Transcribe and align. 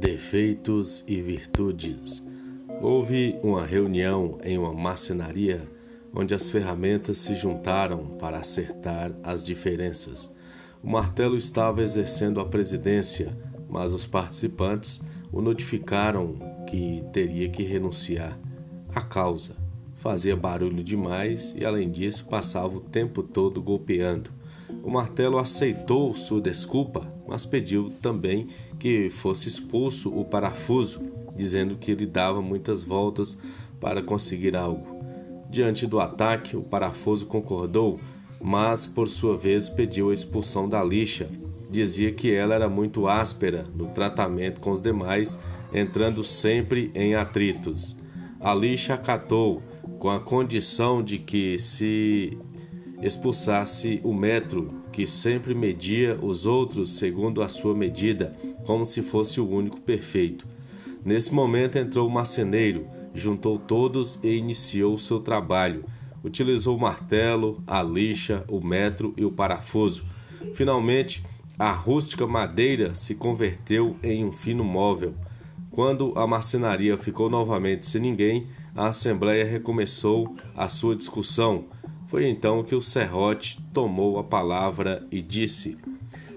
Defeitos 0.00 1.04
e 1.06 1.20
virtudes. 1.20 2.26
Houve 2.80 3.36
uma 3.44 3.66
reunião 3.66 4.38
em 4.42 4.56
uma 4.56 4.72
marcenaria 4.72 5.60
onde 6.14 6.34
as 6.34 6.50
ferramentas 6.50 7.18
se 7.18 7.34
juntaram 7.34 8.06
para 8.18 8.38
acertar 8.38 9.12
as 9.22 9.44
diferenças. 9.44 10.34
O 10.82 10.88
martelo 10.88 11.36
estava 11.36 11.82
exercendo 11.82 12.40
a 12.40 12.46
presidência, 12.46 13.36
mas 13.68 13.92
os 13.92 14.06
participantes 14.06 15.02
o 15.30 15.42
notificaram 15.42 16.38
que 16.66 17.04
teria 17.12 17.50
que 17.50 17.62
renunciar. 17.62 18.38
A 18.94 19.02
causa 19.02 19.54
fazia 19.96 20.34
barulho 20.34 20.82
demais 20.82 21.54
e, 21.54 21.62
além 21.62 21.90
disso, 21.90 22.24
passava 22.24 22.78
o 22.78 22.80
tempo 22.80 23.22
todo 23.22 23.60
golpeando. 23.60 24.30
O 24.82 24.90
martelo 24.90 25.38
aceitou 25.38 26.14
sua 26.14 26.40
desculpa, 26.40 27.06
mas 27.26 27.44
pediu 27.44 27.92
também 28.00 28.48
que 28.78 29.10
fosse 29.10 29.48
expulso 29.48 30.10
o 30.10 30.24
parafuso, 30.24 31.02
dizendo 31.34 31.76
que 31.76 31.90
ele 31.90 32.06
dava 32.06 32.40
muitas 32.40 32.82
voltas 32.82 33.38
para 33.78 34.02
conseguir 34.02 34.56
algo. 34.56 35.00
Diante 35.50 35.86
do 35.86 35.98
ataque, 35.98 36.56
o 36.56 36.62
parafuso 36.62 37.26
concordou, 37.26 37.98
mas 38.40 38.86
por 38.86 39.08
sua 39.08 39.36
vez 39.36 39.68
pediu 39.68 40.10
a 40.10 40.14
expulsão 40.14 40.68
da 40.68 40.82
lixa. 40.82 41.28
Dizia 41.70 42.12
que 42.12 42.32
ela 42.32 42.54
era 42.54 42.68
muito 42.68 43.06
áspera 43.06 43.64
no 43.74 43.88
tratamento 43.88 44.60
com 44.60 44.72
os 44.72 44.80
demais, 44.80 45.38
entrando 45.72 46.24
sempre 46.24 46.90
em 46.94 47.14
atritos. 47.14 47.96
A 48.40 48.54
lixa 48.54 48.94
acatou, 48.94 49.62
com 49.98 50.08
a 50.08 50.18
condição 50.18 51.02
de 51.02 51.18
que 51.18 51.58
se 51.58 52.38
expulsasse 53.02 54.00
o 54.04 54.12
metro 54.12 54.82
que 54.92 55.06
sempre 55.06 55.54
media 55.54 56.18
os 56.20 56.46
outros 56.46 56.98
segundo 56.98 57.42
a 57.42 57.48
sua 57.48 57.74
medida, 57.74 58.36
como 58.64 58.84
se 58.84 59.02
fosse 59.02 59.40
o 59.40 59.48
único 59.48 59.80
perfeito. 59.80 60.46
Nesse 61.04 61.32
momento 61.32 61.78
entrou 61.78 62.06
o 62.06 62.10
marceneiro, 62.10 62.86
juntou 63.14 63.58
todos 63.58 64.18
e 64.22 64.36
iniciou 64.36 64.98
seu 64.98 65.20
trabalho. 65.20 65.84
Utilizou 66.22 66.76
o 66.76 66.80
martelo, 66.80 67.62
a 67.66 67.82
lixa, 67.82 68.44
o 68.48 68.60
metro 68.60 69.14
e 69.16 69.24
o 69.24 69.32
parafuso. 69.32 70.04
Finalmente, 70.52 71.22
a 71.58 71.72
rústica 71.72 72.26
madeira 72.26 72.94
se 72.94 73.14
converteu 73.14 73.96
em 74.02 74.24
um 74.24 74.32
fino 74.32 74.62
móvel. 74.62 75.14
Quando 75.70 76.12
a 76.16 76.26
marcenaria 76.26 76.98
ficou 76.98 77.30
novamente 77.30 77.86
sem 77.86 78.00
ninguém, 78.00 78.46
a 78.74 78.88
assembleia 78.88 79.44
recomeçou 79.44 80.36
a 80.54 80.68
sua 80.68 80.94
discussão 80.94 81.66
foi 82.10 82.28
então 82.28 82.64
que 82.64 82.74
o 82.74 82.82
serrote 82.82 83.62
tomou 83.72 84.18
a 84.18 84.24
palavra 84.24 85.06
e 85.12 85.22
disse: 85.22 85.78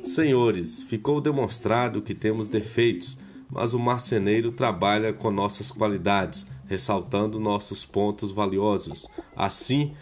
Senhores, 0.04 0.84
ficou 0.84 1.20
demonstrado 1.20 2.00
que 2.00 2.14
temos 2.14 2.48
defeitos, 2.48 3.18
mas 3.50 3.74
o 3.74 3.80
marceneiro 3.80 4.52
trabalha 4.52 5.12
com 5.12 5.32
nossas 5.32 5.72
qualidades, 5.72 6.46
ressaltando 6.68 7.40
nossos 7.40 7.84
pontos 7.84 8.30
valiosos. 8.30 9.08
Assim, 9.36 9.94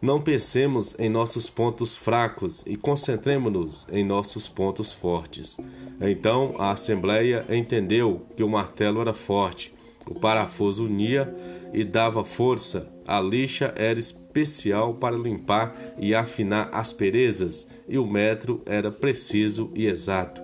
não 0.00 0.18
pensemos 0.18 0.98
em 0.98 1.10
nossos 1.10 1.50
pontos 1.50 1.94
fracos 1.94 2.64
e 2.66 2.74
concentremos-nos 2.74 3.86
em 3.92 4.02
nossos 4.02 4.48
pontos 4.48 4.92
fortes. 4.92 5.58
Então 6.00 6.54
a 6.58 6.70
Assembleia 6.70 7.44
entendeu 7.50 8.26
que 8.34 8.42
o 8.42 8.48
martelo 8.48 9.02
era 9.02 9.12
forte, 9.12 9.74
o 10.06 10.14
parafuso 10.14 10.86
unia 10.86 11.36
e 11.70 11.84
dava 11.84 12.24
força, 12.24 12.88
a 13.08 13.18
lixa 13.20 13.72
era 13.74 13.98
especial 13.98 14.92
para 14.94 15.16
limpar 15.16 15.74
e 15.98 16.14
afinar 16.14 16.68
asperezas, 16.74 17.66
e 17.88 17.96
o 17.96 18.06
metro 18.06 18.60
era 18.66 18.90
preciso 18.90 19.72
e 19.74 19.86
exato. 19.86 20.42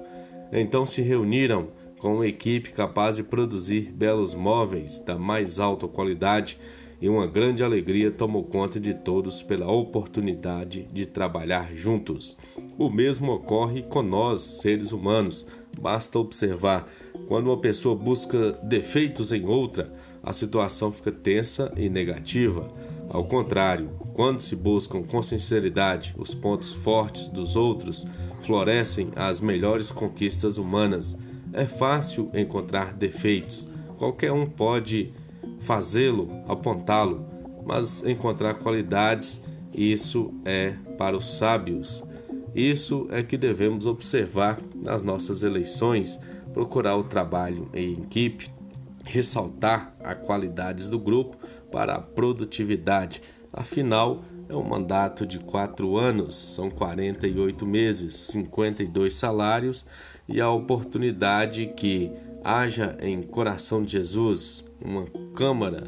Então 0.51 0.87
se 0.87 1.03
reuniram 1.03 1.69
com 1.99 2.15
uma 2.15 2.27
equipe 2.27 2.73
capaz 2.73 3.17
de 3.17 3.23
produzir 3.23 3.93
belos 3.93 4.35
móveis 4.35 4.99
da 4.99 5.19
mais 5.19 5.61
alta 5.61 5.87
qualidade 5.87 6.59
e 7.01 7.09
uma 7.09 7.27
grande 7.27 7.63
alegria 7.63 8.11
tomou 8.11 8.45
conta 8.45 8.81
de 8.81 8.95
todos 8.95 9.43
pela 9.43 9.71
oportunidade 9.71 10.89
de 10.91 11.05
trabalhar 11.05 11.75
juntos. 11.75 12.35
O 12.79 12.89
mesmo 12.89 13.33
ocorre 13.33 13.83
com 13.83 14.01
nós, 14.01 14.41
seres 14.41 14.91
humanos. 14.91 15.47
Basta 15.79 16.19
observar 16.19 16.89
quando 17.29 17.47
uma 17.47 17.59
pessoa 17.59 17.95
busca 17.95 18.53
defeitos 18.63 19.33
em 19.33 19.45
outra, 19.45 19.93
a 20.23 20.33
situação 20.33 20.93
fica 20.93 21.13
tensa 21.13 21.73
e 21.77 21.89
negativa. 21.89 22.71
Ao 23.09 23.25
contrário, 23.25 23.91
quando 24.13 24.41
se 24.41 24.57
buscam 24.57 25.03
com 25.03 25.23
sinceridade 25.23 26.15
os 26.19 26.35
pontos 26.35 26.73
fortes 26.73 27.29
dos 27.31 27.57
outros, 27.57 28.07
florescem 28.41 29.11
as 29.15 29.41
melhores 29.41 29.91
conquistas 29.91 30.59
humanas. 30.59 31.19
É 31.53 31.67
fácil 31.67 32.31
encontrar 32.35 32.93
defeitos, 32.95 33.69
qualquer 33.97 34.33
um 34.33 34.47
pode 34.47 35.13
fazê-lo, 35.61 36.29
apontá-lo, 36.49 37.25
mas 37.65 38.05
encontrar 38.05 38.55
qualidades, 38.55 39.41
isso 39.73 40.33
é 40.45 40.75
para 40.99 41.17
os 41.17 41.39
sábios. 41.39 42.05
Isso 42.55 43.09
é 43.11 43.23
que 43.23 43.37
devemos 43.37 43.87
observar 43.87 44.61
nas 44.75 45.03
nossas 45.03 45.43
eleições, 45.43 46.21
procurar 46.55 46.97
o 46.97 47.05
trabalho 47.05 47.69
em 47.75 47.95
equipe, 47.95 48.49
ressaltar 49.05 49.95
as 50.03 50.17
qualidades 50.19 50.89
do 50.89 50.99
grupo 50.99 51.37
para 51.71 51.97
a 51.97 52.01
produtividade. 52.01 53.21
Afinal, 53.53 54.23
é 54.49 54.57
um 54.57 54.63
mandato 54.63 55.27
de 55.27 55.39
quatro 55.39 55.97
anos, 55.99 56.37
são 56.37 56.71
48 56.71 57.67
meses, 57.67 58.15
52 58.15 59.13
salários 59.13 59.85
e 60.29 60.41
a 60.41 60.49
oportunidade 60.49 61.67
que 61.77 62.11
haja 62.43 62.97
em 63.01 63.23
Coração 63.23 63.83
de 63.83 63.93
Jesus 63.93 64.65
uma 64.83 65.07
Câmara 65.35 65.83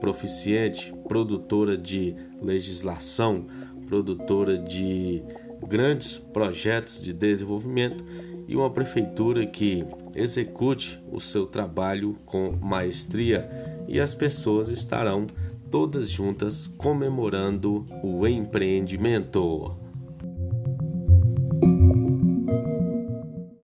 proficiente, 0.00 0.94
produtora 1.06 1.76
de 1.76 2.14
legislação, 2.40 3.46
produtora 3.86 4.56
de 4.56 5.22
grandes 5.66 6.18
projetos 6.18 7.02
de 7.02 7.12
desenvolvimento 7.12 8.04
e 8.48 8.56
uma 8.56 8.70
prefeitura 8.70 9.44
que 9.46 9.84
execute 10.14 11.02
o 11.10 11.20
seu 11.20 11.46
trabalho 11.46 12.16
com 12.24 12.52
maestria 12.60 13.48
e 13.88 14.00
as 14.00 14.14
pessoas 14.14 14.68
estarão 14.68 15.26
todas 15.70 16.08
juntas 16.08 16.66
comemorando 16.66 17.84
o 18.02 18.26
empreendimento. 18.26 19.85